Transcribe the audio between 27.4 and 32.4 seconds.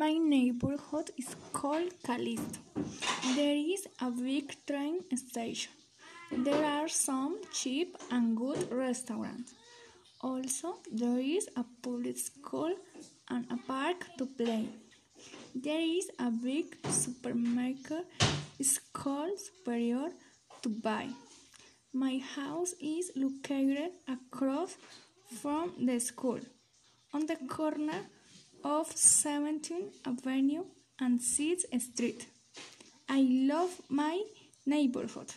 corner of 17th Avenue and 6th Street.